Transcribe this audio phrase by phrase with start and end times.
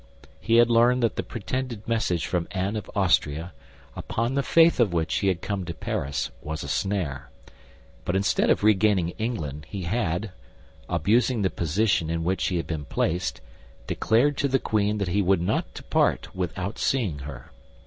[0.39, 3.53] He had learned that the pretended message from Anne of Austria,
[3.95, 7.29] upon the faith of which he had come to Paris, was a snare;
[8.03, 10.31] but instead of regaining England, he had,
[10.89, 13.41] abusing the position in which he had been placed,
[13.85, 17.51] declared to the queen that he would not depart without seeing her.